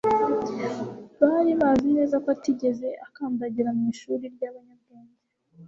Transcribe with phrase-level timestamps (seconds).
[1.19, 5.17] Bari bazi neza ko atigeze akandagira mu ishuri ry'abanyabwenge,